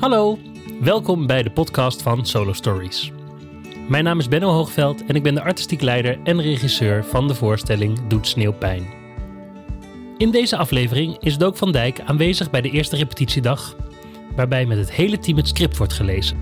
[0.00, 0.38] Hallo,
[0.80, 3.12] welkom bij de podcast van Solo Stories.
[3.88, 7.34] Mijn naam is Benno Hoogveld en ik ben de artistiek leider en regisseur van de
[7.34, 8.86] voorstelling Doet Sneeuw Pijn.
[10.18, 13.76] In deze aflevering is Dook van Dijk aanwezig bij de eerste repetitiedag,
[14.36, 16.38] waarbij met het hele team het script wordt gelezen.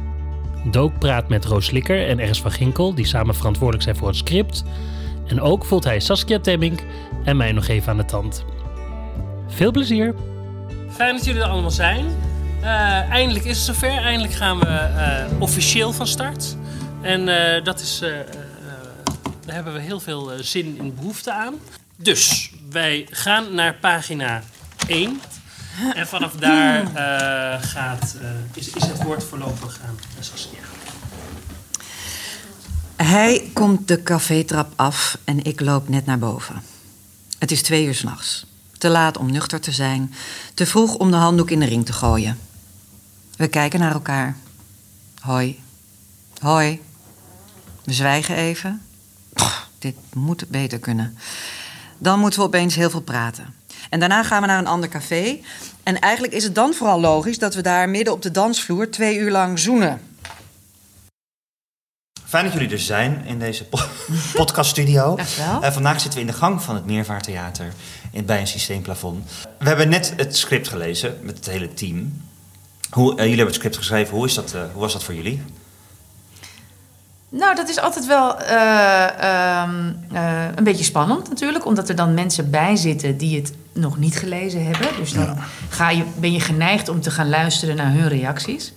[0.70, 4.16] Dook praat met Roos Likker en Ernst van Ginkel, die samen verantwoordelijk zijn voor het
[4.16, 4.64] script.
[5.26, 6.84] En ook voelt hij Saskia Temmink
[7.24, 8.44] en mij nog even aan de tand.
[9.48, 10.14] Veel plezier!
[10.88, 12.06] Fijn dat jullie er allemaal zijn.
[12.60, 13.96] Uh, eindelijk is het zover.
[13.96, 14.66] Eindelijk gaan we
[15.30, 16.56] uh, officieel van start.
[17.02, 17.98] En uh, dat is,
[19.44, 21.54] daar hebben we heel veel zin en behoefte aan.
[21.96, 24.42] Dus wij gaan naar pagina
[24.86, 25.20] 1.
[25.94, 26.86] En vanaf daar
[27.60, 28.16] gaat,
[28.54, 30.58] is, is het woord voorlopig aan Saskia.
[32.96, 36.62] Hij komt de cafétrap af en ik loop net naar boven.
[37.38, 38.46] Het is twee uur s'nachts.
[38.78, 40.14] Te laat om nuchter te zijn.
[40.54, 42.38] Te vroeg om de handdoek in de ring te gooien.
[43.38, 44.36] We kijken naar elkaar.
[45.20, 45.60] Hoi.
[46.38, 46.80] Hoi.
[47.84, 48.82] We zwijgen even.
[49.78, 51.18] dit moet beter kunnen.
[51.98, 53.54] Dan moeten we opeens heel veel praten.
[53.90, 55.38] En daarna gaan we naar een ander café.
[55.82, 59.18] En eigenlijk is het dan vooral logisch dat we daar midden op de dansvloer twee
[59.18, 60.00] uur lang zoenen.
[62.24, 63.78] Fijn dat jullie er zijn in deze po
[64.32, 65.16] podcaststudio.
[65.16, 65.64] Dankjewel.
[65.64, 67.72] Uh, vandaag zitten we in de gang van het Meervaartheater
[68.12, 69.30] in, bij een systeemplafond.
[69.58, 72.26] We hebben net het script gelezen met het hele team.
[72.90, 74.16] Hoe, uh, jullie hebben het script geschreven.
[74.16, 75.42] Hoe, is dat, uh, hoe was dat voor jullie?
[77.28, 79.96] Nou, dat is altijd wel uh, um,
[80.54, 81.66] een beetje spannend natuurlijk.
[81.66, 84.88] Omdat er dan mensen bij zitten die het nog niet gelezen hebben.
[84.96, 85.36] Dus dan ja.
[85.68, 88.72] ga je, ben je geneigd om te gaan luisteren naar hun reacties.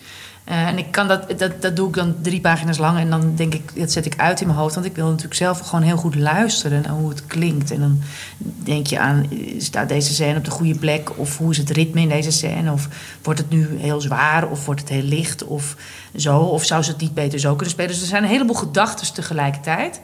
[0.49, 3.35] Uh, en ik kan dat, dat, dat doe ik dan drie pagina's lang en dan
[3.35, 4.73] denk ik, dat zet ik uit in mijn hoofd.
[4.73, 7.71] Want ik wil natuurlijk zelf gewoon heel goed luisteren naar hoe het klinkt.
[7.71, 8.01] En dan
[8.37, 11.19] denk je aan, staat deze scène op de goede plek?
[11.19, 12.71] Of hoe is het ritme in deze scène?
[12.71, 12.87] Of
[13.23, 14.49] wordt het nu heel zwaar?
[14.49, 15.43] Of wordt het heel licht?
[15.43, 15.75] Of
[16.15, 16.37] zo?
[16.37, 17.91] Of zou ze het niet beter zo kunnen spelen?
[17.91, 20.01] Dus er zijn een heleboel gedachten tegelijkertijd.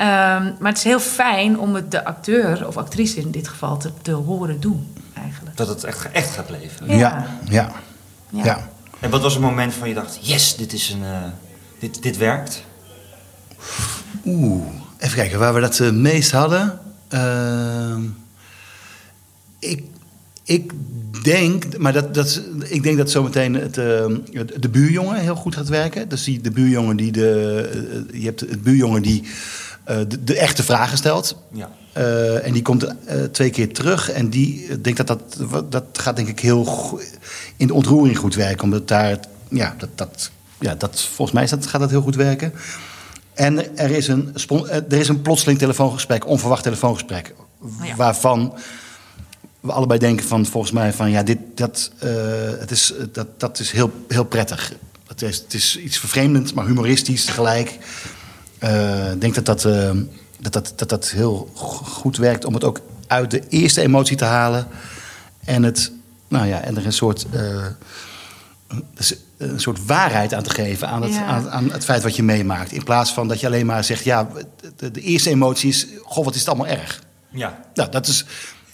[0.00, 3.76] Um, maar het is heel fijn om het de acteur of actrice in dit geval
[3.76, 5.56] te, te horen doen, eigenlijk.
[5.56, 6.88] Dat het echt, echt gaat leven.
[6.88, 7.72] Ja, ja.
[8.30, 8.44] ja.
[8.44, 8.69] ja.
[9.00, 11.24] En wat was een moment van je dacht, yes, dit, is een, uh,
[11.78, 12.64] dit, dit werkt?
[14.24, 14.66] Oeh,
[14.98, 16.78] even kijken waar we dat het uh, meest hadden.
[17.14, 17.96] Uh,
[19.58, 19.82] ik,
[20.44, 20.72] ik
[21.22, 26.08] denk, maar dat, dat, ik denk dat zometeen het, de buurjongen heel goed gaat werken.
[26.08, 28.06] Dus die, de buurjongen die de.
[28.12, 29.24] je hebt het buurjongen die
[29.98, 31.36] de, de, echte vragen stelt.
[31.52, 31.70] Ja.
[31.96, 32.92] Uh, en die komt uh,
[33.32, 34.10] twee keer terug.
[34.10, 37.00] En die denkt dat, dat dat gaat denk ik heel
[37.56, 38.64] in de ontroering goed werken.
[38.64, 39.18] Omdat daar,
[39.48, 40.30] ja, dat, dat,
[40.60, 42.52] ja, dat, volgens mij dat, gaat dat heel goed werken.
[43.34, 44.34] En er is, een,
[44.68, 47.34] er is een plotseling telefoongesprek, onverwacht telefoongesprek.
[47.62, 47.96] Oh ja.
[47.96, 48.54] Waarvan
[49.60, 51.90] we allebei denken van, volgens mij van, ja, dit, dat,
[52.58, 54.72] het is, dat, dat is heel, heel prettig.
[55.06, 57.78] Het is, het is iets vervreemdends, maar humoristisch tegelijk.
[59.14, 59.66] Ik denk dat dat
[60.40, 64.24] dat dat, dat dat heel goed werkt om het ook uit de eerste emotie te
[64.24, 64.66] halen.
[65.44, 65.92] En, het,
[66.28, 67.66] nou ja, en er een soort, uh,
[69.36, 71.26] een soort waarheid aan te geven aan het, Ja.
[71.26, 72.72] aan, aan het feit wat je meemaakt.
[72.72, 74.28] In plaats van dat je alleen maar zegt, ja,
[74.76, 77.02] de, de eerste emotie is, goh, wat is het allemaal erg.
[77.30, 77.60] Ja.
[77.74, 78.24] Nou, dat is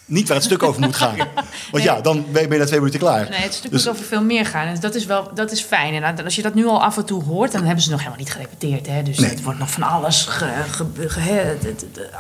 [0.09, 1.17] niet waar het stuk over moet gaan.
[1.73, 3.29] Want ja, dan ben je na twee minuten klaar.
[3.31, 4.67] Nee, het stuk Dus- moet over veel meer gaan.
[4.67, 6.03] En dat is wel dat is fijn.
[6.03, 8.19] En als je dat nu al af en toe hoort, dan hebben ze nog helemaal
[8.19, 8.87] niet gerepeteerd.
[8.87, 9.03] Hè?
[9.03, 9.31] Dus Nee.
[9.31, 11.57] het wordt nog van alles, ge,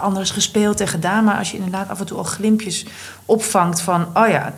[0.00, 1.24] anders gespeeld en gedaan.
[1.24, 2.84] Maar als je inderdaad af en toe al glimpjes
[3.24, 4.06] opvangt van...
[4.14, 4.54] oh ja,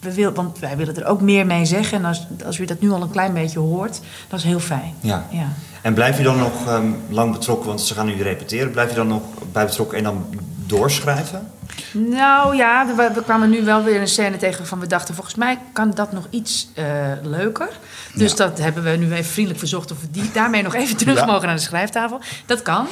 [0.00, 1.98] we wil, want wij willen er ook meer mee zeggen.
[1.98, 4.94] En als, als u dat nu al een klein beetje hoort, dat is heel fijn.
[5.00, 5.26] ja.
[5.30, 5.48] Ja.
[5.82, 8.70] En blijf je dan nog um, lang betrokken, want ze gaan nu repeteren.
[8.70, 9.22] Blijf je dan nog
[9.52, 10.26] bij betrokken en dan
[10.68, 11.50] doorschrijven?
[11.92, 15.34] Nou ja, we, we kwamen nu wel weer een scène tegen van we dachten volgens
[15.36, 16.84] mij kan dat nog iets eh,
[17.22, 17.68] leuker.
[18.14, 18.36] Dus Ja.
[18.36, 21.24] dat hebben we nu even vriendelijk verzocht of we die daarmee nog even terug Ja.
[21.26, 22.20] mogen naar de schrijftafel.
[22.46, 22.86] Dat kan.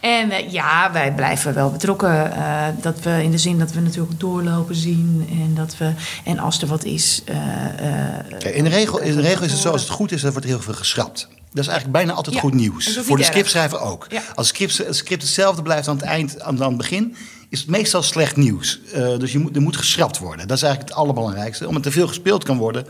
[0.00, 2.32] En eh, ja, wij blijven wel betrokken.
[2.32, 5.92] eh, dat we in de zin dat we natuurlijk doorlopen zien en dat we
[6.24, 7.22] en als er wat is.
[7.24, 10.12] eh, eh, Kijk, in, de regel, in de regel is het zo, als het goed
[10.12, 11.28] is, dan wordt er heel veel geschrapt.
[11.52, 12.98] Dat is eigenlijk bijna altijd Ja, goed nieuws.
[13.02, 14.06] Voor de scriptschrijver ook.
[14.08, 14.22] Ja.
[14.34, 17.16] Als het script, het script hetzelfde blijft aan het eind, aan, aan het begin,
[17.48, 18.80] is het meestal slecht nieuws.
[18.92, 20.48] Eh, dus je moet, er moet geschrapt worden.
[20.48, 21.68] Dat is eigenlijk het allerbelangrijkste.
[21.68, 22.84] Omdat er veel gespeeld kan worden,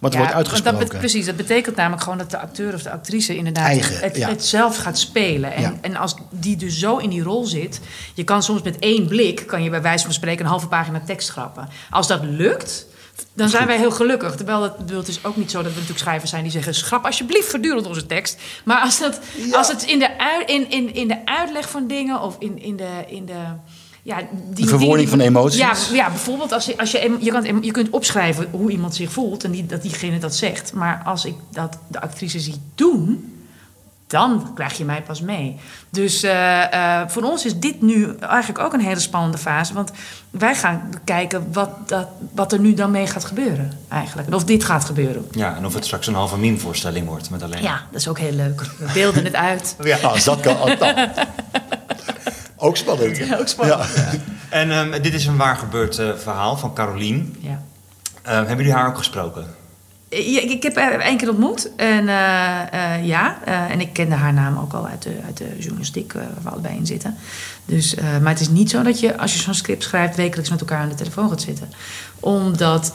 [0.00, 0.88] wat Ja, wordt want uitgesproken.
[0.88, 4.16] Dat precies, dat betekent namelijk gewoon dat de acteur of de actrice inderdaad Eigen, het,
[4.16, 4.28] ja.
[4.28, 5.52] het zelf gaat spelen.
[5.52, 5.74] En, Ja.
[5.80, 7.80] en als die dus zo in die rol zit,
[8.14, 11.02] je kan soms met één blik, kan je bij wijze van spreken een halve pagina
[11.06, 11.68] tekst schrappen.
[11.90, 12.86] Als dat lukt,
[13.32, 14.34] dan zijn wij heel gelukkig.
[14.36, 17.04] Terwijl dat, het is ook niet zo dat we natuurlijk schrijvers zijn die zeggen: schrap
[17.04, 18.40] alsjeblieft voortdurend onze tekst.
[18.64, 19.20] Maar als, dat,
[19.52, 22.88] als het in de, in, in, in de uitleg van dingen of in, in de.
[23.06, 23.42] In de
[24.02, 24.18] ja,
[24.50, 25.58] die, De verwoording die- van emoties.
[25.60, 29.12] Ja, ja bijvoorbeeld als je, als je, je, kan, je kunt opschrijven hoe iemand zich
[29.12, 30.72] voelt en die, dat diegene dat zegt.
[30.72, 33.33] Maar als ik dat de actrice zie doen,
[34.14, 35.56] dan krijg je mij pas mee.
[35.90, 39.74] Dus eh, eh, voor ons is dit nu eigenlijk ook een hele spannende fase.
[39.74, 39.90] Want
[40.30, 44.28] wij gaan kijken wat, dat, wat er nu dan mee gaat gebeuren eigenlijk.
[44.28, 45.26] En of dit gaat gebeuren.
[45.30, 47.62] Ja, en of het straks een halve meme-voorstelling wordt met alleen...
[47.62, 48.60] Ja, dat is ook heel leuk.
[48.78, 49.76] We beelden het uit.
[49.82, 50.60] Ja, als dat kan.
[50.60, 50.96] als dat-
[52.56, 53.16] Ook spannend.
[53.16, 53.80] Ja, ook spannend.
[53.96, 54.10] Ja.
[54.48, 57.36] En ehm, dit is een waar gebeurd eh, verhaal van Carolien.
[57.40, 57.62] Ja.
[58.22, 59.46] Eh, hebben jullie haar ook gesproken?
[60.14, 61.70] Ik, ik heb haar één keer ontmoet.
[61.76, 65.36] En eh, eh, ja, eh, en ik kende haar naam ook al uit de, uit
[65.36, 67.16] de journalistiek waar we allebei in zitten.
[67.64, 70.60] Dus, maar het is niet zo dat je, als je zo'n script schrijft, wekelijks met
[70.60, 71.70] elkaar aan de telefoon gaat zitten.
[72.20, 72.94] Omdat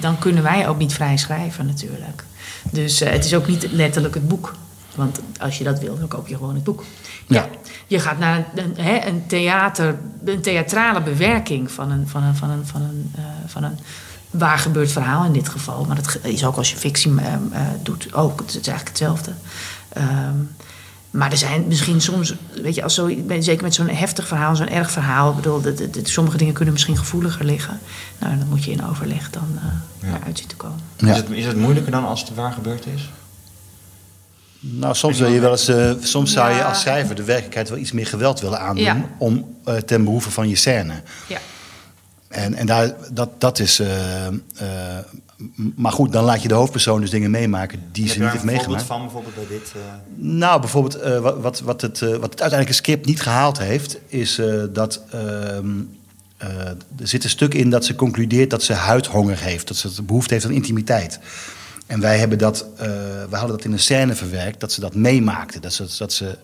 [0.00, 2.24] dan kunnen wij ook niet vrij schrijven natuurlijk.
[2.70, 4.54] Dus het is ook niet letterlijk het boek.
[4.94, 6.84] Want als je dat wil, dan koop je gewoon het boek.
[7.26, 7.48] Ja.
[7.86, 12.50] Je gaat naar een, een, een, theater, een theatrale bewerking van een, van een, van
[12.50, 13.78] een, van een, eh, van een
[14.30, 15.84] waar gebeurd verhaal in dit geval.
[15.84, 17.40] Maar dat is ook als je fictie eh, eh,
[17.82, 18.40] doet ook.
[18.40, 19.32] Het is eigenlijk hetzelfde.
[19.92, 20.34] Ehm,
[21.10, 24.68] maar er zijn misschien soms, weet je, als zo, zeker met zo'n heftig verhaal, zo'n
[24.68, 25.30] erg verhaal.
[25.30, 27.78] Ik bedoel, de, de- de- sommige dingen kunnen misschien gevoeliger liggen.
[28.18, 30.16] Nou, dan moet je in overleg dan eh Ja.
[30.20, 30.80] eruit zien te komen.
[30.96, 31.10] Ja.
[31.10, 33.10] Is, het, is het moeilijker dan als het waar gebeurd is?
[34.60, 37.78] Nou, soms, wil je wel eens, eh, soms zou je als schrijver de werkelijkheid wel
[37.78, 38.84] iets meer geweld willen aandoen.
[38.84, 39.04] Ja.
[39.18, 41.02] om eh, ten behoeve van je scène.
[41.28, 41.38] Ja.
[42.28, 43.78] En, en daar, dat, dat is.
[43.78, 44.32] eh, eh,
[45.76, 48.38] maar goed, dan laat je de hoofdpersoon dus dingen meemaken die ze niet heeft een
[48.40, 48.84] voorbeeld meegemaakt.
[48.86, 49.72] van, bijvoorbeeld bij dit?
[49.74, 49.80] eh,
[50.14, 53.98] Nou, bijvoorbeeld eh, wat, wat, wat, het, eh, wat het uiteindelijke script niet gehaald heeft,
[54.06, 55.66] is eh, dat ehm,
[56.36, 56.48] eh,
[56.98, 60.32] er zit een stuk in dat ze concludeert dat ze huidhonger heeft, dat ze behoefte
[60.34, 61.18] heeft aan intimiteit.
[61.86, 62.86] En wij hebben dat, eh,
[63.30, 66.36] we hadden dat in een scène verwerkt, dat ze dat meemaakte, dat ze, dat ze,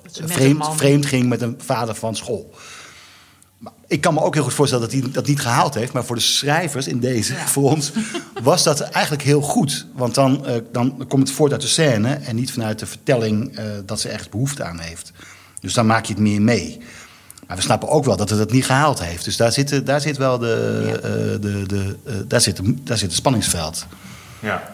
[0.77, 2.51] vreemd ging met een vader van school.
[3.87, 5.93] Ik kan me ook heel goed voorstellen dat hij dat niet gehaald heeft.
[5.93, 7.47] Maar voor de schrijvers in deze, Ja.
[7.47, 7.93] voor ons,
[8.43, 9.87] was dat eigenlijk heel goed.
[9.95, 13.57] Want dan, eh, dan komt het voort uit de scène en niet vanuit de vertelling
[13.57, 15.13] eh, dat ze echt behoefte aan heeft.
[15.61, 16.79] Dus dan maak je het meer mee.
[17.47, 19.25] Maar we snappen ook wel dat het het niet gehaald heeft.
[19.25, 20.95] Dus daar zit, daar zit wel de, Ja.
[20.97, 21.03] eh,
[21.41, 23.87] de, de, eh, daar zit, de- daar zit het spanningsveld.
[24.41, 24.73] ja.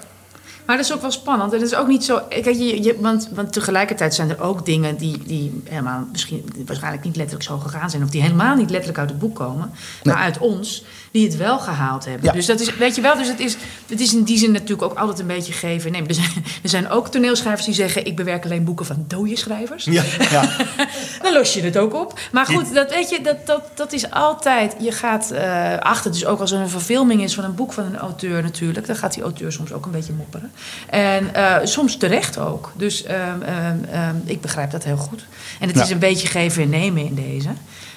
[0.71, 1.53] Maar dat is ook wel spannend.
[1.53, 2.21] Het is ook niet zo.
[2.29, 7.05] Kijk, je, je, want, want tegelijkertijd zijn er ook dingen die, die helemaal misschien waarschijnlijk
[7.05, 8.03] niet letterlijk zo gegaan zijn.
[8.03, 9.71] Of die helemaal niet letterlijk uit het boek komen.
[10.03, 10.15] Nee.
[10.15, 12.25] Maar uit ons, die het wel gehaald hebben.
[12.25, 12.33] Ja.
[12.33, 13.57] Dus dat is, weet je wel, dus het is,
[13.87, 15.87] het is in die zin natuurlijk ook altijd een beetje geven.
[15.87, 16.09] en nemen.
[16.09, 19.85] er zijn, er zijn ook toneelschrijvers die zeggen: Ik bewerk alleen boeken van dode schrijvers.
[19.85, 20.03] Ja.
[20.31, 20.57] Ja,
[21.23, 22.19] Dan los je het ook op.
[22.33, 24.77] Maar goed, dat, weet je, dat, dat, dat is altijd.
[24.81, 27.85] Je gaat eh, achter, dus ook als er een verfilming is van een boek van
[27.85, 28.87] een auteur, natuurlijk.
[28.87, 30.53] Dan gaat die auteur soms ook een beetje mopperen.
[30.89, 32.73] En eh, soms terecht ook.
[32.77, 35.27] Dus ehm, ehm, ehm, ik begrijp dat heel goed.
[35.61, 35.83] En het Ja.
[35.83, 37.49] is een beetje geven en nemen in deze.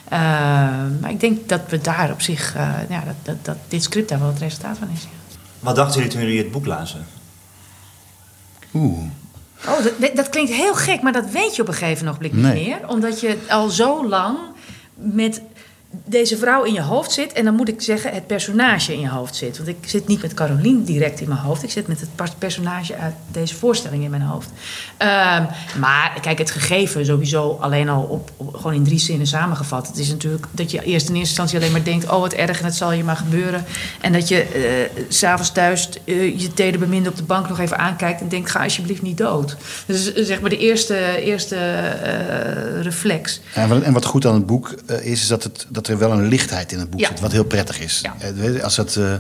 [0.09, 3.83] Ehm, maar ik denk dat we daar op zich, eh, ja, dat, dat, dat dit
[3.83, 5.01] script daar wel het resultaat van is.
[5.01, 5.07] ja.
[5.59, 7.05] Wat dachten jullie toen jullie het boek lazen?
[8.73, 8.99] oeh.
[9.67, 12.43] Oh, dat, dat klinkt heel gek, maar dat weet je op een gegeven ogenblik niet
[12.43, 12.65] Nee.
[12.67, 12.87] meer.
[12.87, 14.37] Omdat je al zo lang
[14.93, 15.41] met
[16.05, 17.33] deze vrouw in je hoofd zit.
[17.33, 19.57] En dan moet ik zeggen, het personage in je hoofd zit.
[19.57, 21.63] Want ik zit niet met Caroline direct in mijn hoofd.
[21.63, 24.49] Ik zit met het personage uit deze voorstelling in mijn hoofd.
[24.97, 25.43] Ehm,
[25.79, 29.87] maar kijk, het gegeven sowieso alleen al op, gewoon in drie zinnen samengevat.
[29.87, 32.09] Het is natuurlijk dat je eerst in eerste instantie alleen maar denkt...
[32.09, 33.65] oh, wat erg en het zal je maar gebeuren.
[34.01, 34.45] En dat je
[35.09, 38.21] s s'avonds thuis eh, je tederbeminde op de bank nog even aankijkt...
[38.21, 39.57] en denkt, ga alsjeblieft niet dood.
[39.85, 41.81] Dus zeg maar de eerste, eerste
[42.81, 43.41] reflex.
[43.53, 46.71] En wat, goed aan het boek is, is dat, het, dat er wel een lichtheid
[46.71, 47.07] in het boek Ja.
[47.07, 48.01] zit, wat heel prettig is.
[48.03, 48.15] Ja.
[48.55, 49.13] Eh, als dat, eh,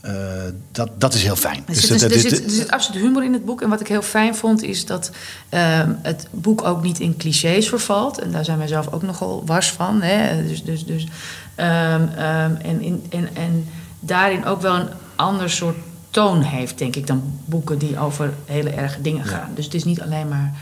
[0.00, 1.56] eh, dat, dat is heel fijn.
[1.56, 3.44] Er Dus zit, dat- er, dat is zit, de- er zit absoluut humor in het
[3.44, 3.62] boek.
[3.62, 5.10] En wat ik heel fijn vond, is dat
[5.48, 8.18] ehm, het boek ook niet in clichés vervalt.
[8.20, 10.02] En daar zijn wij zelf ook nogal wars van.
[10.02, 10.46] Hè?
[10.46, 11.06] Dus, dus, dus,
[11.54, 13.66] ehm, ehm, en, in, en, en
[14.00, 15.76] daarin ook wel een ander soort
[16.10, 19.50] toon heeft, denk ik, dan boeken die over hele erge dingen gaan.
[19.54, 20.52] Dus het is niet alleen maar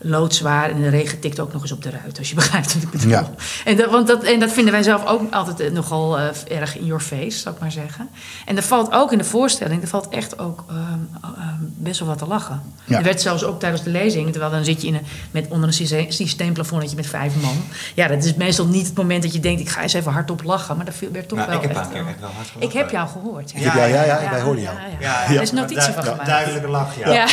[0.00, 2.82] loodzwaar en de regen tikt ook nog eens op de ruit, als je begrijpt wat
[2.82, 3.10] ik bedoel.
[3.10, 3.30] Ja.
[3.64, 6.76] En, dat, want dat, en dat vinden wij zelf ook altijd eh, nogal eh, erg
[6.78, 8.08] in your face, zou ik maar zeggen.
[8.46, 10.78] En er valt ook in de voorstelling, er valt echt ook ehm,
[11.22, 12.62] ehm, best wel wat te lachen.
[12.84, 12.96] Ja.
[12.98, 15.68] Er werd zelfs ook tijdens de lezing, terwijl dan zit je in een, met, onder
[15.68, 17.56] een systeemplafonnetje met vijf man.
[17.94, 20.42] Ja, dat is meestal niet het moment dat je denkt, ik ga eens even hardop
[20.42, 20.76] lachen.
[20.76, 22.30] Maar dat viel- werd toch Nou, wel ik heb echt een keer wel- echt wel
[22.36, 23.52] hard Ik heb jou gehoord.
[23.52, 24.76] Heb jou- ja, ja, wij hoorden jou.
[25.00, 26.26] Ja, Er is notitie van gemaakt.
[26.26, 27.26] Duidelijke lach, ja.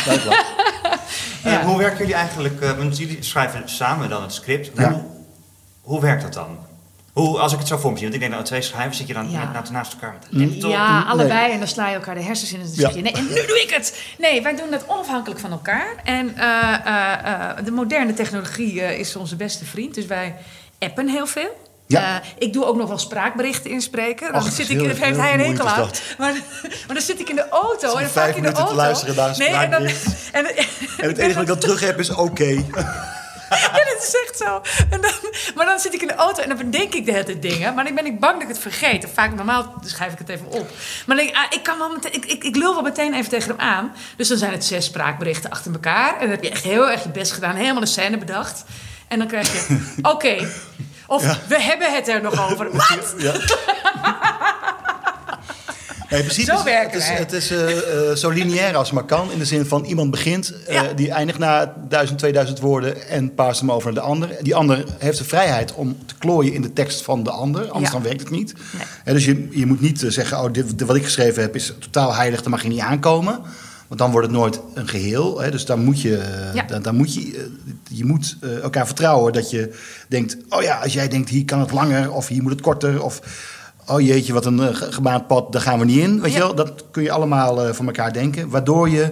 [1.44, 1.60] Ja.
[1.60, 4.70] Eh, hoe werken jullie eigenlijk, eh, want jullie schrijven samen dan het script.
[4.76, 4.90] Ja.
[4.92, 5.02] Hoe,
[5.82, 6.58] hoe werkt dat dan?
[7.12, 9.06] Hoe, als ik het zo voor me zie, want ik denk dat twee schrijvers zit
[9.06, 9.62] je dan Ja.
[9.72, 10.70] naast elkaar met een laptop.
[10.70, 11.52] Ja, allebei.
[11.52, 12.96] En dan sla je elkaar de hersens in en dan zeg Ja.
[12.96, 13.02] je...
[13.02, 14.02] Nee, en nu doe ik het!
[14.18, 15.86] Nee, wij doen dat onafhankelijk van elkaar.
[16.04, 19.94] En eh, eh, eh, de moderne technologie eh, is onze beste vriend.
[19.94, 20.34] Dus wij
[20.78, 21.64] appen heel veel.
[21.86, 22.22] Ja.
[22.22, 24.32] Eh, ik doe ook nog wel spraakberichten inspreken.
[24.32, 25.90] Dan Ach, zit heel- ik, heeft heel hij een hekel aan.
[26.18, 26.32] Maar,
[26.86, 27.94] maar dan zit ik in de auto.
[27.94, 28.74] En dan vaak in de auto.
[28.74, 29.82] luisteren naar nee, en dan,
[30.32, 32.64] en, En het enige wat ik dan terug heb is oké.
[33.50, 34.60] Ja, dat is echt zo.
[34.90, 35.10] En dan,
[35.54, 37.74] maar dan zit ik in de auto en dan bedenk ik de hele dingen.
[37.74, 39.06] Maar dan ben ik bang dat ik het vergeet.
[39.12, 40.70] Vaak normaal schrijf ik het even op.
[41.06, 43.48] Maar dan ah, ik, kan wel meteen, ik, ik, ik lul wel meteen even tegen
[43.50, 43.92] hem aan.
[44.16, 46.12] Dus dan zijn het zes spraakberichten achter elkaar.
[46.12, 47.54] En dan heb je echt heel erg je best gedaan.
[47.54, 48.64] Helemaal een scène bedacht.
[49.08, 50.48] En dan krijg je, oké.
[51.06, 52.70] Of we hebben het er nog over.
[52.76, 53.14] Wat?
[53.18, 53.32] Ja.
[56.10, 56.44] Nee, precies.
[56.44, 59.04] Zo het is- werken het is, het is eh, eh, zo lineair als het maar
[59.04, 59.30] kan.
[59.32, 63.60] In de zin van iemand begint, eh, die eindigt na 1000, 2000 woorden en paast
[63.60, 64.28] hem over naar de ander.
[64.40, 67.84] Die ander heeft de vrijheid om te klooien in de tekst van de ander, anders
[67.86, 67.90] Ja.
[67.92, 68.54] dan werkt het niet.
[69.04, 69.14] Nee.
[69.14, 72.40] Dus je, je moet niet zeggen, oh, dit wat ik geschreven heb is totaal heilig,
[72.42, 73.40] daar mag je niet aankomen.
[73.88, 75.40] Want dan wordt het nooit een geheel.
[75.40, 75.50] Hè?
[75.50, 76.62] Dus dan moet je, eh, Ja.
[76.62, 77.42] dan, dan moet je, eh,
[77.96, 79.32] je moet eh, elkaar vertrouwen.
[79.32, 79.74] Dat je
[80.08, 83.02] denkt, oh ja, als jij denkt hier kan het langer of hier moet het korter.
[83.02, 83.20] Of
[83.86, 86.20] oh jeetje, wat een ge- gebaand pad, daar gaan we niet in.
[86.20, 86.36] Weet Ja.
[86.38, 86.54] je wel?
[86.54, 88.48] Dat kun je allemaal van elkaar denken.
[88.48, 89.10] Waardoor je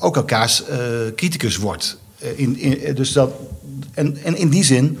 [0.00, 0.62] ook elkaars
[1.16, 1.98] criticus wordt.
[2.36, 3.30] In, in, dus dat,
[3.94, 4.98] en, en in die zin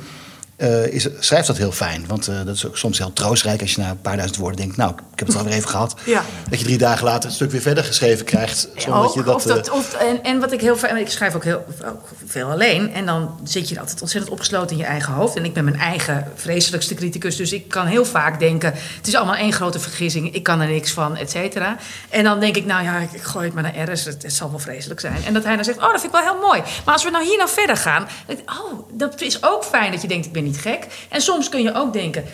[0.56, 2.04] eh, is, schrijft dat heel fijn.
[2.06, 4.60] Want eh, dat is ook soms heel troostrijk als je na een paar duizend woorden
[4.60, 4.76] denkt...
[4.76, 5.94] nou, ik heb het alweer even gehad.
[6.04, 6.24] Ja.
[6.50, 8.68] Dat je drie dagen later een stuk weer verder geschreven krijgt.
[8.76, 9.34] Zonder dat je dat...
[9.34, 10.96] of dat, eh, of, en, en wat ik heel fijn...
[10.96, 12.92] Ik schrijf ook heel ook veel alleen.
[12.92, 15.36] En dan zit je altijd ontzettend opgesloten in je eigen hoofd.
[15.36, 17.36] En ik ben mijn eigen vreselijkste criticus.
[17.36, 18.72] Dus ik kan heel vaak denken...
[18.96, 20.34] Het is allemaal één grote vergissing.
[20.34, 21.76] Ik kan er niks van, et cetera.
[22.08, 24.04] En dan denk ik, nou ja, ik, ik gooi het maar naar R's.
[24.04, 25.24] Het, het zal wel vreselijk zijn.
[25.24, 26.62] En dat hij dan zegt, oh, dat vind ik wel heel mooi.
[26.84, 28.08] Maar als we nou hier nou verder gaan...
[28.26, 30.86] dan Oh, dat is ook fijn dat je denkt, ik ben niet gek.
[31.08, 32.24] En soms kun je ook denken...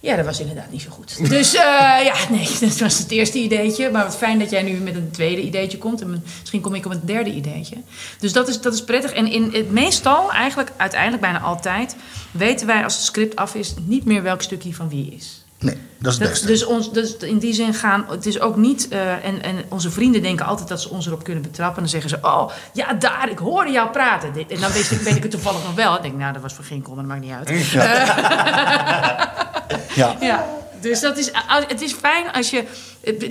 [0.00, 1.28] Ja, dat was inderdaad niet zo goed.
[1.28, 1.60] Dus eh,
[2.04, 3.90] ja, nee, dat was het eerste ideetje.
[3.90, 6.00] Maar wat fijn dat jij nu met een tweede ideetje komt.
[6.00, 7.76] En misschien kom ik op een derde ideetje.
[8.18, 9.12] Dus dat is, dat is prettig.
[9.12, 11.96] En in het meestal, eigenlijk uiteindelijk bijna altijd...
[12.30, 15.41] weten wij als het script af is niet meer welk stukje van wie is.
[15.62, 16.46] Nee, dat is het beste.
[16.46, 19.90] dus, ons, dus in die zin gaan, het is ook niet, eh, en, en onze
[19.90, 21.76] vrienden denken altijd dat ze ons erop kunnen betrappen.
[21.76, 24.32] En dan zeggen ze, oh, ja, daar, ik hoorde jou praten.
[24.32, 25.96] Dit- En dan weet ik, weet ik het toevallig nog wel.
[25.96, 27.70] Ik denk, nou, dat was voor geen kon, dat maakt niet uit.
[27.70, 29.30] ja.
[30.20, 30.44] Ja,
[30.80, 31.30] dus dat is,
[31.68, 32.64] het is fijn als je.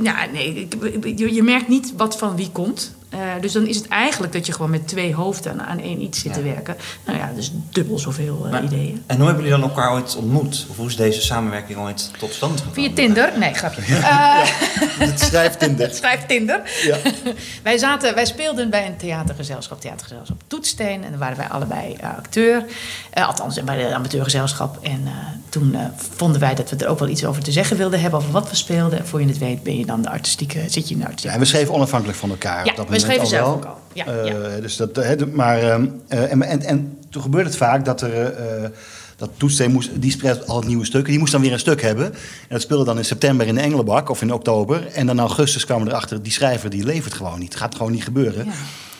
[0.02, 2.94] Ja, nee, ik- je, je merkt niet wat van wie komt.
[3.12, 6.20] Eh, dus dan is het eigenlijk dat je gewoon met twee hoofden aan één iets
[6.20, 6.75] zit te werken.
[7.06, 9.03] Nou ja, dus dubbel zoveel eh, Maar- ideeën.
[9.08, 10.65] En hoe hebben jullie dan elkaar ooit ontmoet?
[10.70, 12.74] Of hoe is deze samenwerking ooit tot stand gekomen?
[12.84, 13.32] Via Tinder?
[13.38, 13.82] Nee, grapje.
[13.96, 14.39] Eh,
[15.08, 15.94] Het schrijft Tinder.
[15.94, 16.62] Schrijf Tinder.
[16.84, 16.98] Ja.
[17.63, 21.03] wij, zaten, wij speelden bij een theatergezelschap, theatergezelschap Toetsteen.
[21.03, 22.65] En daar waren wij allebei eh, acteur.
[23.10, 24.77] Eh, althans, bij de amateurgezelschap.
[24.82, 25.12] En eh,
[25.50, 25.82] toen eh,
[26.18, 28.20] vonden wij dat we er ook wel iets over te zeggen wilden hebben.
[28.20, 29.00] Over wat we speelden.
[29.00, 31.32] En voor je het weet ben je dan de artistieke, zit je in de Ja,
[31.32, 32.53] en we schreven onafhankelijk van elkaar.
[32.56, 33.79] Ja, op dat we moment schreven al zelf ook al.
[33.93, 34.60] Ja, Eh, ja.
[34.62, 38.01] Dus dat, hè, de- maar, ehm, eh, en, en, en toen gebeurde het vaak dat
[38.01, 38.34] er...
[38.34, 38.70] eh,
[39.15, 41.10] dat Toetsteen moest, die spreekt altijd nieuwe stukken.
[41.10, 42.05] Die moest dan weer een stuk hebben.
[42.05, 42.13] En
[42.50, 44.88] dat speelde dan in september in de Engelenbak of in oktober.
[44.88, 47.50] En dan in augustus kwamen we erachter, die schrijver die levert gewoon niet.
[47.53, 48.46] Het gaat gewoon niet gebeuren.
[48.46, 48.51] Ja.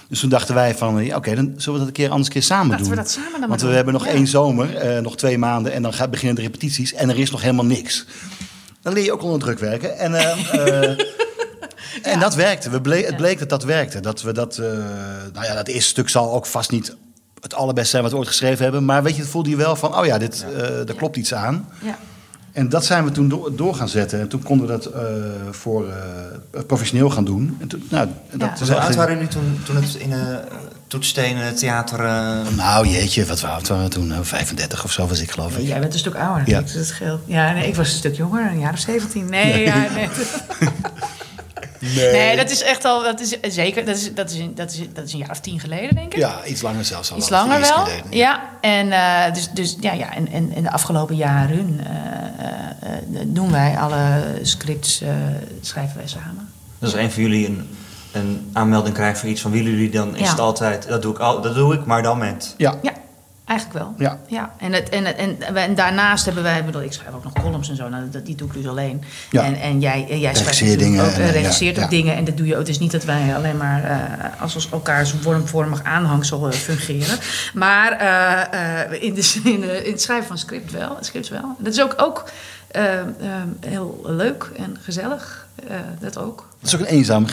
[0.08, 2.30] Dus toen dachten wij van, eh, ja, oké, dan zullen we dat een keer anders
[2.30, 2.90] keer samen Laten doen.
[2.96, 3.76] we dat samen dan Want we doen.
[3.76, 4.12] hebben nog Ja.
[4.12, 6.94] één zomer, eh, nog twee maanden en dan gaat, beginnen de repetities.
[6.94, 8.06] En er is nog helemaal niks.
[8.82, 9.98] Dan leer je ook onder druk werken.
[9.98, 10.98] En, eh, eh,
[12.02, 12.70] en dat werkte.
[12.70, 14.00] We ble- het bleek dat dat werkte.
[14.00, 14.66] Dat we dat, eh,
[15.34, 16.96] nou ja, dat eerste stuk zal ook vast niet
[17.42, 18.86] het allerbeste zijn wat we ooit geschreven hebben.
[18.86, 21.34] Maar weet je, het voelde je wel van, oh ja, dit, eh daar klopt iets
[21.34, 21.70] aan.
[21.82, 21.98] Ja.
[22.52, 24.20] En dat zijn we toen door, door gaan zetten.
[24.20, 25.02] En toen konden we dat eh,
[25.52, 27.58] voor eh, professioneel gaan doen.
[27.60, 28.56] En toen, nou, dat Ja.
[28.60, 30.18] Dus hoe oud waren jullie toen, toen het in uh,
[30.88, 32.00] Toetstenen Theater...
[32.00, 34.08] eh, Nou jeetje, wat waren we toen?
[34.08, 35.68] Nou, 35 of zo was ik geloof ik.
[35.68, 36.50] Jij bent een stuk ouder.
[36.50, 36.60] Ja.
[36.66, 36.74] Ja.
[36.74, 37.22] Dat scheelt.
[37.26, 39.26] Ja, nee, ik was een stuk jonger, een jaar of 17.
[39.30, 40.10] Nee, Ja, nee.
[41.96, 44.80] nee, dat is echt al, dat is zeker, dat is, dat is, een- dat is,
[44.94, 46.20] dat is een jaar of tien geleden, denk ik.
[46.20, 47.18] Ja, iets langer zelfs al.
[47.18, 47.86] Iets Dat is langer wel.
[47.86, 48.06] geleden.
[48.18, 52.98] Ja, en, eh, dus, dus, ja, ja, en, en, en de afgelopen jaren eh, eh,
[52.98, 55.10] eh, doen wij alle scripts, eh,
[55.62, 56.50] schrijven wij samen.
[56.80, 57.70] Dus als een van jullie een,
[58.12, 60.30] een aanmelding krijgt voor iets van willen jullie, dan is Ja.
[60.30, 62.54] het altijd, dat doe ik, al, dat doe ik, maar dan met.
[62.58, 62.92] Ja, Ja,
[63.46, 63.94] eigenlijk wel.
[63.98, 64.20] Ja.
[64.28, 64.54] ja.
[64.58, 67.70] En, het, en, het- en, en daarnaast hebben wij, bedoel, ik schrijf ook nog columns
[67.70, 69.04] en zo, nou, dat, die doe ik dus alleen.
[69.32, 69.44] Ja.
[69.44, 71.98] En, en jij, en jij schrijft dingen ook, en, eh, eh, regisseert ja, ook ja.
[71.98, 72.60] dingen en dat doe je ook.
[72.60, 77.18] Het is niet dat wij alleen maar eh, als ons elkaars vormvormig aanhangsel eh, fungeren.
[77.54, 81.56] Maar eh, eh, in, de, in, het schrijven van script wel, scripts wel.
[81.60, 82.30] Dat is ook, ook
[82.68, 83.06] eh, eh,
[83.60, 85.48] heel leuk en gezellig.
[85.68, 86.48] eh, dat ook.
[86.60, 87.26] het is ook een eenzaam,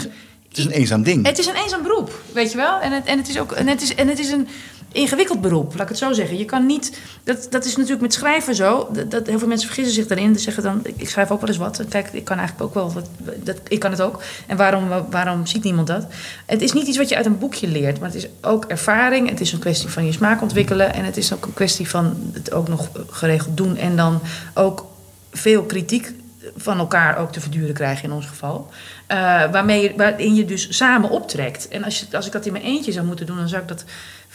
[0.49, 1.27] het is een eenzaam ding.
[1.27, 2.81] Het is een eenzaam beroep, weet je wel.
[2.81, 4.49] En het, en het is ook en het is, en het is een.
[4.93, 6.39] Ingewikkeld beroep, laat ik het zo zeggen.
[6.39, 8.89] Je kan niet, dat, dat is natuurlijk met schrijven zo.
[9.09, 10.35] Dat, heel veel mensen vergissen zich daarin.
[10.35, 11.85] Ze zeggen dan, ik, schrijf ook wel eens wat.
[11.89, 13.03] Kijk, ik kan eigenlijk ook wel,
[13.43, 14.23] dat, ik kan het ook.
[14.47, 16.07] En waarom, waarom ziet niemand dat?
[16.47, 19.29] Het is niet iets wat je uit een boekje leert, maar het is ook ervaring.
[19.29, 20.95] Het is een kwestie van je smaak ontwikkelen.
[20.95, 23.77] En het is ook een kwestie van het ook nog geregeld doen.
[23.77, 24.21] En dan
[24.55, 24.87] ook
[25.33, 26.13] veel kritiek
[26.57, 28.71] van elkaar ook te verduren krijgen in ons geval.
[29.07, 29.17] Eh,
[29.51, 31.69] waarmee waarin je dus samen optrekt.
[31.69, 33.69] En als, je, als ik dat in mijn eentje zou moeten doen, dan zou ik
[33.69, 33.85] dat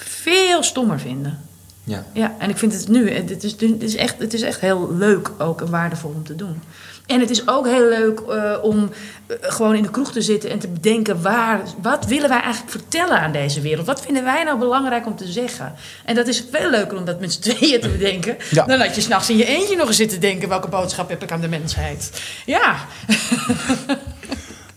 [0.03, 1.39] veel stommer vinden.
[1.83, 2.05] Ja.
[2.13, 4.93] Ja, en ik vind het nu, het is, het is, echt, het is echt heel
[4.93, 6.62] leuk ook en waardevol om te doen.
[7.05, 8.89] En het is ook heel leuk eh, om
[9.27, 11.22] eh, gewoon in de kroeg te zitten en te bedenken...
[11.22, 13.86] Waar, wat willen wij eigenlijk vertellen aan deze wereld?
[13.86, 15.74] Wat vinden wij nou belangrijk om te zeggen?
[16.05, 18.38] En dat is veel leuker om dat met z'n tweeën te bedenken...
[18.50, 18.65] Ja.
[18.65, 20.50] dan dat je s'nachts in je eentje nog eens zit te denken...
[20.50, 22.22] welke boodschap heb ik aan de mensheid?
[22.45, 22.75] Ja,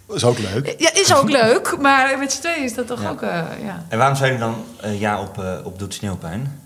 [0.06, 0.74] Dat is ook leuk.
[0.78, 3.08] ja is ook leuk, maar met z'n tweeën is dat toch Ja.
[3.10, 3.22] ook...
[3.22, 3.84] eh, ja.
[3.88, 6.60] En waarom zou je dan eh, ja op, eh, op Doet Sneeuwpijn?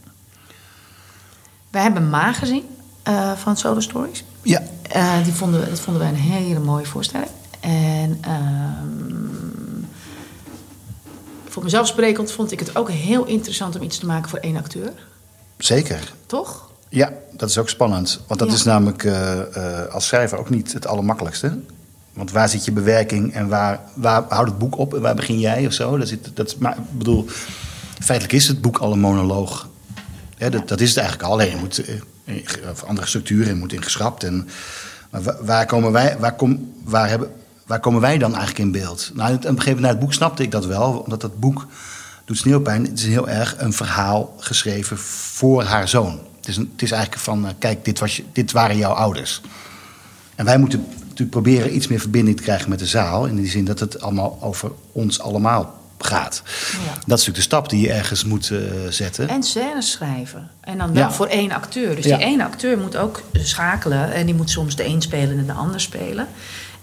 [1.70, 2.64] Wij hebben Ma gezien
[3.02, 4.24] eh, van Solo Stories.
[4.42, 7.30] Ja, Eh, die vonden, dat vonden wij een hele mooie voorstelling.
[7.60, 9.84] En ehm,
[11.48, 14.56] voor mezelf sprekend vond ik het ook heel interessant om iets te maken voor één
[14.56, 14.92] acteur.
[15.58, 16.12] zeker.
[16.26, 16.70] Toch?
[16.88, 18.20] Ja, dat is ook spannend.
[18.26, 18.54] Want dat Ja.
[18.54, 21.58] is namelijk eh, eh, als schrijver ook niet het allermakkelijkste.
[22.12, 25.38] Want waar zit je bewerking en waar, waar houdt het boek op en waar begin
[25.38, 25.98] jij of zo?
[25.98, 27.26] Dat zit, dat, ik bedoel,
[28.00, 29.68] feitelijk is het boek al een monoloog.
[30.38, 31.32] Dat, dat is het eigenlijk al.
[31.32, 31.84] Alleen moet
[32.24, 34.24] eh, of andere structuren moet ingeschrapt.
[34.24, 34.48] En,
[35.10, 37.30] maar wa- waar komen wij, waar, kom, waar, hebben,
[37.66, 39.10] waar komen wij dan eigenlijk in beeld?
[39.14, 41.66] Nou, aan een gegeven moment het boek snapte ik dat wel, omdat dat boek
[42.24, 42.84] doet sneeuwpijn.
[42.84, 46.20] Het is heel erg een verhaal geschreven voor haar zoon.
[46.36, 49.40] Het is, het is eigenlijk van, eh, kijk, dit, was je, dit waren jouw ouders.
[50.34, 53.26] En wij moeten natuurlijk proberen iets meer verbinding te krijgen met de zaal.
[53.26, 56.42] In die zin dat het allemaal over ons allemaal gaat.
[56.44, 56.92] Ja.
[56.92, 59.28] Dat is natuurlijk de stap die je ergens moet eh, zetten.
[59.28, 60.50] En scènes schrijven.
[60.60, 61.10] En dan wel Ja.
[61.12, 61.96] voor één acteur.
[61.96, 62.16] Dus Ja.
[62.16, 64.12] die ene acteur moet ook schakelen.
[64.12, 66.26] En die moet soms de een spelen en de ander spelen.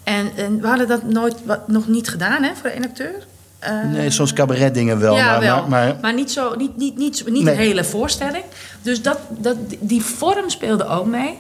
[0.03, 3.25] En, en we hadden dat nooit, wat, nog niet gedaan hè, voor één acteur.
[3.59, 5.15] Eh, Nee, soms cabaret dingen wel.
[5.15, 5.67] ja, maar, wel.
[5.67, 7.53] Maar, maar, niet, zo, niet, niet, niet, niet Nee.
[7.53, 8.43] een hele voorstelling.
[8.81, 11.37] Dus dat, dat, die vorm speelde ook mee.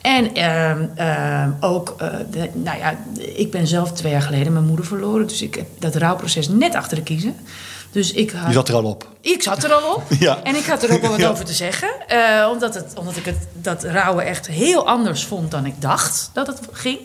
[0.00, 4.64] En ehm, ehm, ook, eh, de, nou ja, ik ben zelf twee jaar geleden mijn
[4.64, 5.26] moeder verloren.
[5.26, 7.36] Dus ik heb dat rouwproces net achter de kiezen.
[7.92, 9.08] Dus ik had, je zat er al op.
[9.20, 10.02] ik zat er al op.
[10.18, 10.42] Ja.
[10.42, 11.28] En ik had er ook wel wat Ja.
[11.28, 11.88] over te zeggen.
[12.08, 16.30] Eh, omdat, het, omdat ik het, dat rouwen echt heel anders vond dan ik dacht
[16.32, 16.98] dat het ging.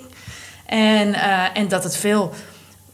[0.65, 2.33] En, eh, en dat het veel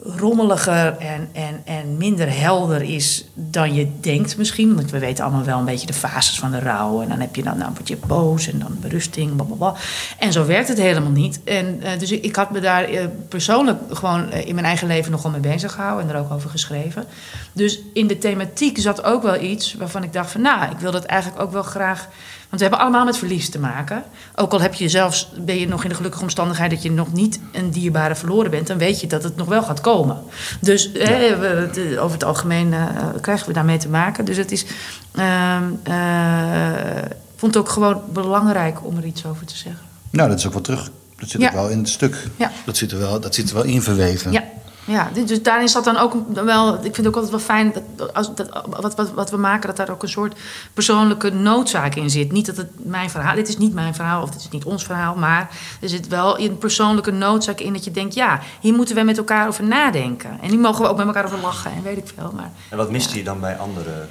[0.04, 4.76] rommeliger en, en, en minder helder is dan je denkt misschien.
[4.76, 7.02] Want we weten allemaal wel een beetje de fases van de rouw.
[7.02, 9.76] En dan heb je dan, dan word je boos en dan berusting, blablabla.
[10.18, 11.44] En zo werkt het helemaal niet.
[11.44, 14.88] En, eh, dus ik, ik had me daar eh, persoonlijk gewoon eh, in mijn eigen
[14.88, 16.10] leven nogal mee bezig gehouden.
[16.10, 17.06] En er ook over geschreven.
[17.54, 20.42] Dus in de thematiek zat ook wel iets waarvan ik dacht van...
[20.42, 22.08] nou, ik wil dat eigenlijk ook wel graag...
[22.50, 24.04] Want we hebben allemaal met verlies te maken.
[24.36, 27.14] Ook al heb je zelfs, ben je nog in de gelukkige omstandigheid dat je nog
[27.14, 30.18] niet een dierbare verloren bent, dan weet je dat het nog wel gaat komen.
[30.62, 31.08] Dus eh,
[31.40, 32.86] we- het- over het algemeen eh,
[33.22, 34.26] krijgen we daarmee te maken.
[34.26, 34.66] Dus het is.
[35.14, 35.58] eh,
[37.30, 39.82] ik vond het ook gewoon belangrijk om er iets over te zeggen.
[40.10, 40.90] Nou, dat is ook wel terug.
[41.18, 41.48] Dat zit Ja.
[41.48, 42.28] ook wel in het stuk.
[42.36, 42.52] Ja.
[42.66, 44.32] Dat, zit er wel, dat zit er wel in verweven.
[44.32, 44.44] Ja,
[44.90, 46.74] ja dus daarin zat dan ook wel.
[46.74, 49.68] Ik vind het ook altijd wel fijn dat, als, dat wat, wat, wat we maken,
[49.68, 50.40] dat daar ook een soort
[50.74, 52.32] persoonlijke noodzaak in zit.
[52.32, 54.84] Niet dat het mijn verhaal, dit is niet mijn verhaal of dit is niet ons
[54.84, 55.50] verhaal, maar
[55.82, 59.18] er zit wel een persoonlijke noodzaak in dat je denkt, ja, hier moeten we met
[59.18, 60.38] elkaar over nadenken.
[60.42, 62.32] En hier mogen we ook met elkaar over lachen en weet ik veel.
[62.36, 64.08] Maar En wat miste je dan bij andere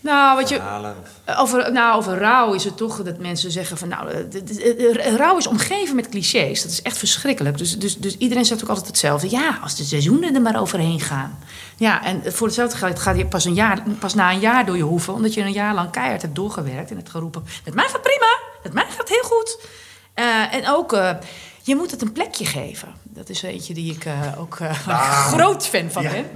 [0.00, 0.96] nou, wat je, verhalen?
[1.26, 3.88] Of- over, nou, over rouw is het toch dat mensen zeggen van...
[3.88, 6.62] nou, de- de- rouw is omgeven met clichés.
[6.62, 7.58] Dat is echt verschrikkelijk.
[7.58, 9.30] Dus, dus, dus iedereen zegt ook altijd hetzelfde.
[9.30, 11.38] Ja, als de seizoenen er maar overheen gaan.
[11.76, 14.76] Ja, en voor hetzelfde geld gaat je pas, een jaar, pas na een jaar door
[14.76, 15.14] je hoeven...
[15.14, 17.44] omdat je een jaar lang keihard hebt doorgewerkt en hebt geroepen...
[17.64, 19.58] met mij gaat prima, met mij gaat heel goed.
[20.14, 21.10] Eh, en ook, eh,
[21.68, 22.88] je moet het een plekje geven.
[23.02, 24.76] Dat is eentje die ik eh, ook eh, ik
[25.34, 26.26] groot fan van ben.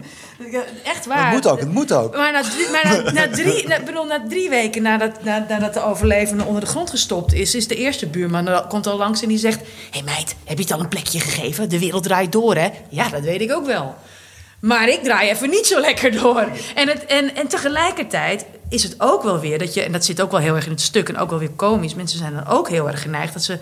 [0.84, 1.24] Echt waar.
[1.24, 2.16] Het moet ook, het moet ook.
[2.16, 5.74] Maar na drie, maar na, na drie, na, bedoel, na drie weken nadat, na, nadat
[5.74, 9.28] de overlevende onder de grond gestopt is, is de eerste buurman komt al langs en
[9.28, 11.68] die zegt: Hé hey meid, heb je het al een plekje gegeven?
[11.68, 12.70] De wereld draait door, hè?
[12.88, 13.94] Ja, dat weet ik ook wel.
[14.62, 16.48] Maar ik draai even niet zo lekker door.
[16.74, 20.22] En, het, en, en tegelijkertijd is het ook wel weer dat je, en dat zit
[20.22, 21.94] ook wel heel erg in het stuk en ook wel weer komisch.
[21.94, 23.58] Mensen zijn dan ook heel erg geneigd dat ze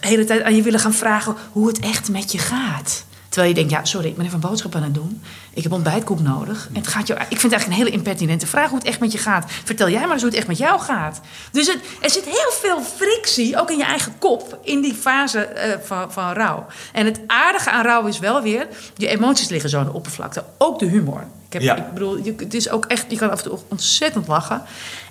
[0.00, 3.04] de hele tijd aan je willen gaan vragen hoe het echt met je gaat.
[3.34, 5.22] Terwijl je denkt, ja, sorry, ik ben even een boodschap aan het doen.
[5.54, 6.68] Ik heb ontbijtkoek nodig.
[6.72, 9.00] En het gaat jou, ik vind het eigenlijk een hele impertinente vraag hoe het echt
[9.00, 9.44] met je gaat.
[9.64, 11.20] Vertel jij maar eens hoe het echt met jou gaat.
[11.52, 15.40] Dus het, er zit heel veel frictie, ook in je eigen kop, in die fase
[15.44, 16.66] eh, van, van rouw.
[16.92, 18.66] En het aardige aan rouw is wel weer,
[18.96, 20.44] je emoties liggen zo aan de oppervlakte.
[20.58, 21.24] Ook de humor.
[21.46, 21.76] Ik, heb, Ja.
[21.76, 24.62] ik bedoel, je, het is ook echt, je kan af en toe ontzettend lachen.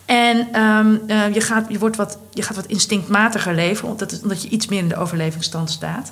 [0.05, 4.21] En ehm, eh, je, gaat, je, wordt wat, je gaat wat instinctmatiger leven, omdat, het-
[4.21, 6.11] omdat je iets meer in de overlevingsstand staat.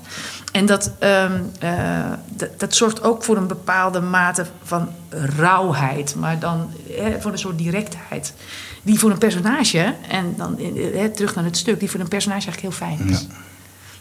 [0.51, 4.89] En dat, ehm, eh, dat, dat zorgt ook voor een bepaalde mate van
[5.37, 6.69] rauwheid, maar dan
[7.19, 8.33] voor een soort directheid.
[8.83, 12.47] Die voor een personage, en dan eh, terug naar het stuk, die voor een personage
[12.51, 13.27] eigenlijk heel fijn is.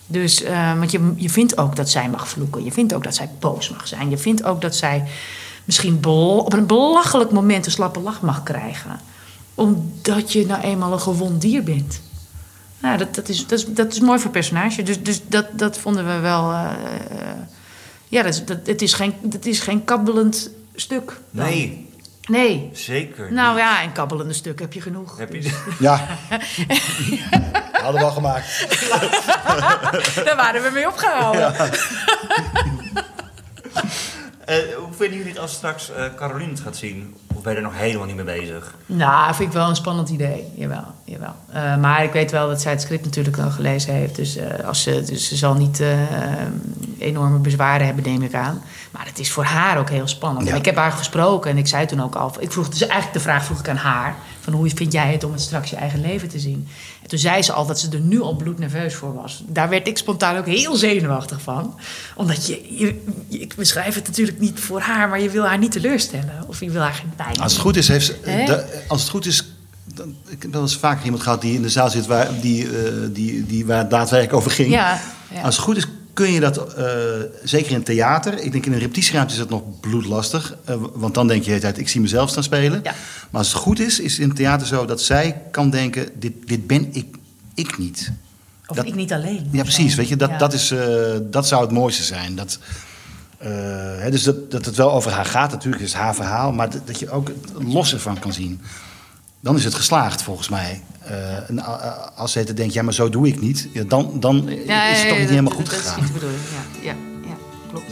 [0.07, 0.43] Dus,
[0.79, 2.65] want je, je vindt ook dat zij mag vloeken.
[2.65, 4.11] Je vindt ook dat zij boos mag zijn.
[4.11, 5.05] Je vindt ook dat zij
[5.65, 9.01] misschien op een belachelijk moment een slappe lach mag krijgen.
[9.61, 12.01] Omdat je nou eenmaal een gewond dier bent.
[12.79, 14.83] Nou, dat, dat, is, dat, is, dat is mooi voor personage.
[14.83, 16.51] Dus, dus dat, dat vonden we wel...
[16.53, 16.65] eh,
[17.11, 17.27] eh,
[18.09, 21.21] ja, dat is, dat, het, is geen, het is geen kabbelend stuk.
[21.31, 21.45] dan.
[21.47, 21.89] Nee,
[22.29, 22.71] Nee.
[22.73, 23.63] zeker Nou niet.
[23.63, 25.19] ja, en kabbelende stuk heb je genoeg.
[25.19, 26.07] Heb je, Dus Ja.
[27.73, 28.67] Hadden we wel gemaakt.
[30.25, 31.55] daar waren we mee opgehouden.
[31.55, 31.71] Eh,
[34.57, 37.15] hoe vinden jullie het als straks eh Caroline het gaat zien?
[37.35, 38.75] Of ben je er nog helemaal niet mee bezig?
[38.87, 40.53] Nou, vind ik wel een spannend idee.
[40.55, 41.35] Jawel, jawel.
[41.53, 44.17] Eh, maar ik weet wel dat zij het script natuurlijk al gelezen heeft.
[44.17, 45.99] Dus, eh, als ze, dus ze zal niet eh,
[46.99, 48.63] enorme bezwaren hebben, neem ik aan.
[48.91, 50.47] Maar het is voor haar ook heel spannend.
[50.47, 50.53] Ja.
[50.53, 52.33] En ik heb haar gesproken en ik zei toen ook al...
[52.39, 54.15] Ik vroeg, dus eigenlijk de vraag vroeg ik aan haar...
[54.51, 56.69] van hoe vind jij het om het straks je eigen leven te zien?
[57.03, 59.43] En toen zei ze al dat ze er nu al bloednerveus voor was.
[59.47, 61.79] Daar werd ik spontaan ook heel zenuwachtig van.
[62.17, 62.95] Omdat je,
[63.29, 65.09] ik beschrijf het natuurlijk niet voor haar...
[65.09, 66.45] maar je wil haar niet teleurstellen.
[66.47, 68.45] Of je wil haar geen pijn Als het goed is, heeft ze, Hè?
[68.45, 69.45] de- als het goed is,
[69.95, 72.65] dan, ik heb wel eens vaker iemand gehad die in de zaal zit waar, die,
[72.67, 74.71] eh, die, die, waar het daadwerkelijk over ging.
[74.73, 75.01] Ja,
[75.35, 75.41] ja.
[75.41, 75.87] Als het goed is,
[76.21, 76.85] kun je dat, eh,
[77.45, 81.27] zeker in theater, ik denk in een repetitieruimte is dat nog bloedlastig, eh, want dan
[81.27, 82.81] denk je de hele tijd, ik zie mezelf staan spelen.
[82.83, 82.95] Ja.
[83.31, 86.33] Maar als het goed is, is in het theater zo dat zij kan denken, dit,
[86.47, 87.17] dit ben ik,
[87.55, 88.13] ik niet.
[88.67, 89.49] Of Dat- ik niet alleen.
[89.53, 89.95] Ja, precies.
[89.95, 90.39] Weet je, dat, Ja.
[90.39, 90.87] dat, is, eh,
[91.23, 92.35] dat zou het mooiste zijn.
[92.37, 92.59] Dat,
[93.39, 96.53] hè, dus dat, dat het wel over haar gaat, natuurlijk, is haar verhaal.
[96.53, 98.61] Maar dat, dat je ook het los ervan kan zien.
[99.41, 100.83] Dan is het geslaagd, volgens mij.
[101.01, 103.69] Eh, a- a- als te denkt, ja, maar zo doe ik niet.
[103.73, 105.81] Ja, dan dan Ja, is het ja, toch ja, niet dat- helemaal goed dat is
[105.81, 105.99] gegaan.
[105.99, 106.43] niet de bedoeling.
[106.83, 106.95] Ja, ja,
[107.29, 107.35] ja
[107.71, 107.91] klopt.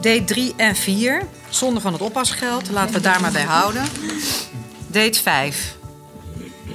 [0.00, 2.70] Date 3 en 4, zonder van het oppasgeld.
[2.70, 3.82] Laten we het daar maar bij houden.
[4.90, 5.76] Date 5.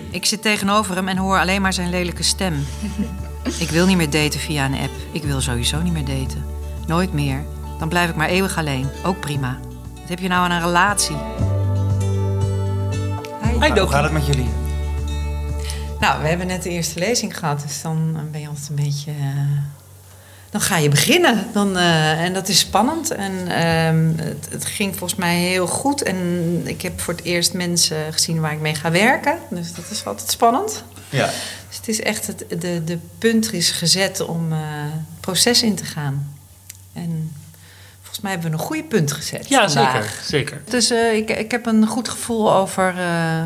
[0.10, 2.66] Ik zit tegenover hem en hoor alleen maar zijn lelijke stem.
[3.58, 4.92] Ik wil niet meer daten via een app.
[5.12, 6.46] Ik wil sowieso niet meer daten.
[6.88, 7.44] Nooit meer.
[7.80, 8.88] Dan blijf ik maar eeuwig alleen.
[9.04, 9.60] Ook prima.
[10.00, 11.16] Wat heb je nou aan een relatie?
[13.70, 14.50] Nou, hoe gaat het met jullie?
[16.00, 18.76] Nou, we hebben net de eerste lezing gehad, dus dan eh, ben je altijd een
[18.76, 19.12] beetje.
[19.12, 19.62] eh,
[20.50, 21.46] dan ga je beginnen.
[21.54, 23.12] Dan, eh, en dat is spannend.
[23.12, 26.04] En ehm, het, het ging volgens mij heel goed.
[26.04, 29.38] En ik heb voor het eerst mensen gezien waar ik mee ga werken.
[29.50, 30.84] Dus dat is altijd spannend.
[31.10, 31.26] Ja.
[31.68, 35.86] Dus het is echt het, de, de punt is gezet om het proces in te
[35.86, 36.34] gaan.
[36.94, 37.32] En
[38.12, 39.48] volgens mij hebben we een goede punt gezet.
[39.50, 39.94] Ja, vandaag.
[40.04, 40.20] zeker.
[40.26, 40.62] zeker.
[40.70, 43.40] Dus eh, ik, ik heb een goed gevoel over eh,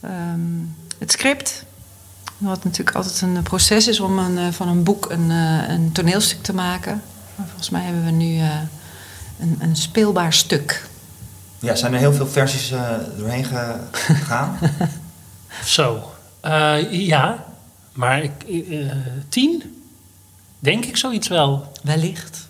[0.00, 0.40] ehm,
[0.98, 1.64] het script.
[2.38, 6.42] Wat natuurlijk altijd een proces is om een, eh, van een boek een, een toneelstuk
[6.42, 7.02] te maken.
[7.36, 8.50] Maar volgens mij hebben we nu eh,
[9.40, 10.86] een, een speelbaar stuk.
[11.58, 14.58] ja, zijn er heel veel versies eh, doorheen ge- gegaan?
[15.64, 16.12] Zo.
[16.40, 17.44] Eh, ja,
[17.92, 18.90] maar ik, eh,
[19.28, 19.80] tien?
[20.58, 21.72] Denk ik zoiets wel.
[21.82, 22.45] Wellicht.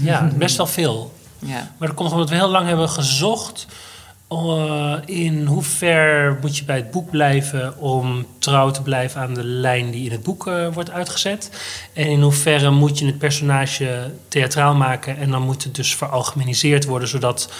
[0.00, 1.12] Ja, best wel veel.
[1.38, 1.70] Ja.
[1.78, 3.66] Maar dat komt omdat we heel lang hebben gezocht.
[4.28, 9.34] eh, in hoe ver moet je bij het boek blijven om trouw te blijven aan
[9.34, 11.50] de lijn die in het boek eh, wordt uitgezet.
[11.92, 16.84] En in hoeverre moet je het personage theatraal maken en dan moet het dus veralgemeniseerd
[16.84, 17.50] worden, zodat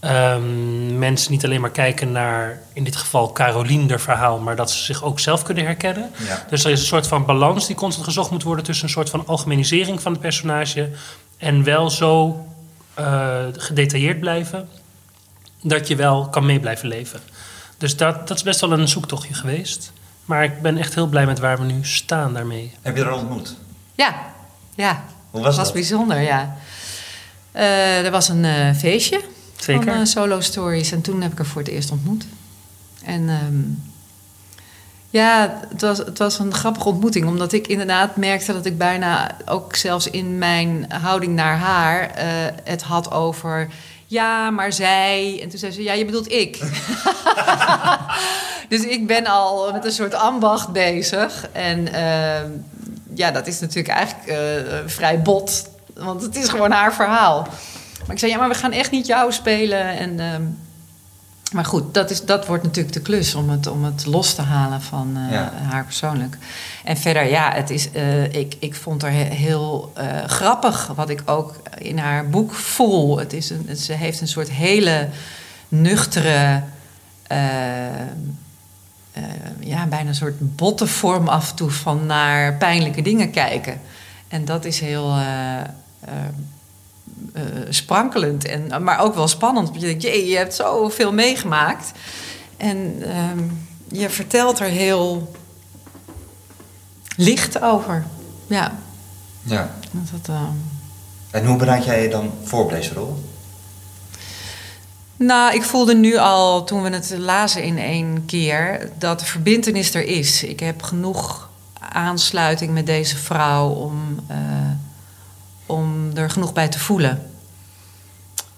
[0.00, 4.70] ehm, mensen niet alleen maar kijken naar, in dit geval Caroline, haar verhaal, maar dat
[4.70, 6.10] ze zich ook zelf kunnen herkennen.
[6.26, 6.44] Ja.
[6.50, 9.10] Dus er is een soort van balans die constant gezocht moet worden tussen een soort
[9.10, 10.90] van algemenisering van het personage
[11.38, 12.44] en wel zo
[12.94, 14.68] eh, gedetailleerd blijven
[15.62, 17.20] dat je wel kan mee blijven leven.
[17.78, 19.92] Dus dat, dat is best wel een zoektochtje geweest.
[20.24, 22.72] Maar ik ben echt heel blij met waar we nu staan daarmee.
[22.82, 23.56] Heb je er ontmoet?
[23.94, 24.32] Ja,
[24.74, 25.04] ja.
[25.30, 25.74] Hoe was was dat?
[25.74, 26.56] bijzonder, ja.
[27.52, 29.20] Eh, er was een eh, feestje
[29.56, 29.94] Zeker.
[29.94, 30.92] van Solo Stories.
[30.92, 32.26] En toen heb ik haar voor het eerst ontmoet.
[33.04, 33.62] En ehm,
[35.10, 37.26] ja, het was, het was een grappige ontmoeting.
[37.26, 42.10] Omdat ik inderdaad merkte dat ik bijna ook zelfs in mijn houding naar haar...
[42.10, 42.26] eh,
[42.64, 43.68] het had over...
[44.06, 45.38] Ja, maar zij...
[45.42, 46.58] En toen zei ze, ja, je bedoelt ik.
[48.68, 51.48] dus ik ben al met een soort ambacht bezig.
[51.52, 52.50] En ehm,
[53.14, 55.68] ja, dat is natuurlijk eigenlijk eh, vrij bot.
[55.94, 57.48] Want het is gewoon haar verhaal.
[58.00, 59.98] Maar ik zei, ja, maar we gaan echt niet jou spelen.
[59.98, 60.42] En, ehm,
[61.52, 64.42] maar goed, dat, is, dat wordt natuurlijk de klus om het, om het los te
[64.42, 65.52] halen van eh, Ja.
[65.68, 66.38] haar persoonlijk.
[66.84, 70.86] En verder, ja, het is, eh, ik, ik vond haar he- heel eh, grappig.
[70.94, 73.18] Wat ik ook in haar boek voel.
[73.18, 75.08] Het is een, het- ze heeft een soort hele
[75.68, 76.62] nuchtere...
[79.60, 83.80] ja, bijna een soort botte vorm af en toe van naar pijnlijke dingen kijken.
[84.28, 85.14] En dat is heel
[87.32, 89.68] eh, sprankelend, en, maar ook wel spannend.
[89.68, 91.92] Want je denkt, jee, je hebt zoveel meegemaakt.
[92.56, 93.38] En ehm,
[93.88, 95.32] je vertelt er heel
[97.16, 98.04] licht over.
[98.46, 98.78] Ja,
[99.42, 99.74] Ja.
[99.90, 100.44] dat, ehm,
[101.30, 103.16] En hoe bereid jij je dan voor op deze rol?
[105.16, 109.94] Nou, ik voelde nu al, toen we het lazen in één keer, dat de verbintenis
[109.94, 110.42] er is.
[110.42, 111.48] Ik heb genoeg
[111.92, 114.36] aansluiting met deze vrouw om, eh,
[116.10, 117.22] om er genoeg bij te voelen.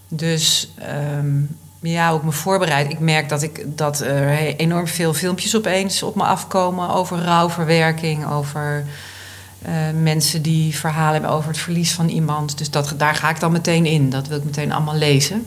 [0.08, 1.42] Dus ehm,
[1.80, 2.90] ja, ook me voorbereid.
[2.90, 8.26] Ik merk dat, ik, dat er enorm veel filmpjes opeens op me afkomen over rouwverwerking,
[8.26, 8.84] over
[9.62, 12.58] eh, mensen die verhalen hebben over het verlies van iemand.
[12.58, 14.10] Dus dat, daar ga ik dan meteen in.
[14.10, 15.46] Dat wil ik meteen allemaal lezen.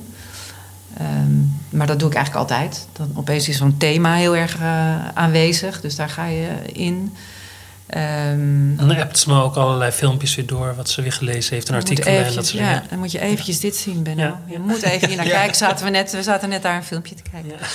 [0.97, 1.37] Ehm,
[1.69, 2.87] maar dat doe ik eigenlijk altijd.
[2.93, 7.15] Dan opeens is zo'n thema heel erg eh, aanwezig, dus daar ga je in.
[7.87, 8.01] Ehm,
[8.79, 11.69] En dan appt ze me ook allerlei filmpjes weer door wat ze weer gelezen heeft,
[11.69, 12.83] een artikel en dat soort ja, dingen.
[12.89, 14.21] dan moet je eventjes dit zien, Benno.
[14.23, 14.41] Ja.
[14.47, 15.33] Je moet even hier naar Ja.
[15.33, 15.55] kijken.
[15.55, 17.51] Zaten we, net, we zaten net daar een filmpje te kijken.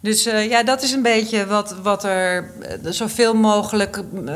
[0.00, 2.50] Dus eh, ja, dat is een beetje wat, wat er...
[2.60, 4.34] eh, zoveel mogelijk eh,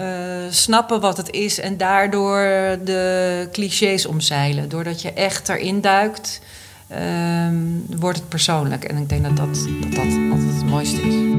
[0.50, 1.60] snappen wat het is...
[1.60, 2.38] en daardoor
[2.84, 4.68] de clichés omzeilen.
[4.68, 6.40] Doordat je echt erin duikt,
[6.88, 7.56] ehm,
[7.98, 8.84] wordt het persoonlijk.
[8.84, 11.37] En ik denk dat dat, dat, dat altijd het mooiste is.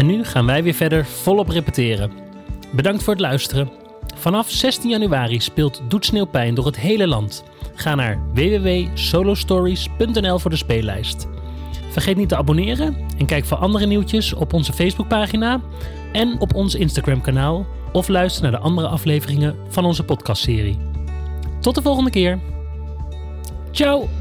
[0.00, 2.10] En nu gaan wij weer verder volop repeteren.
[2.72, 3.70] Bedankt voor het luisteren.
[4.16, 7.44] Vanaf 16 januari speelt Doet Sneeuwpijn door het hele land.
[7.74, 11.28] Ga naar www.solostories.nl voor de speellijst.
[11.90, 15.60] Vergeet niet te abonneren en kijk voor andere nieuwtjes op onze Facebookpagina
[16.12, 20.78] en op ons Instagram-kanaal of luister naar de andere afleveringen van onze podcastserie.
[21.60, 22.38] Tot de volgende keer.
[23.70, 24.19] Ciao!